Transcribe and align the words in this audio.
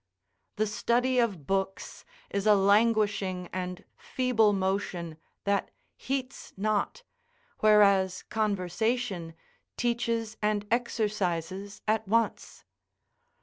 The 0.55 0.65
study 0.65 1.19
of 1.19 1.45
books 1.45 2.05
is 2.31 2.47
a 2.47 2.55
languishing 2.55 3.47
and 3.53 3.83
feeble 3.95 4.51
motion 4.51 5.15
that 5.43 5.69
heats 5.95 6.53
not, 6.57 7.03
whereas 7.59 8.23
conversation 8.23 9.35
teaches 9.77 10.37
and 10.41 10.65
exercises 10.71 11.83
at 11.87 12.07
once. 12.07 12.63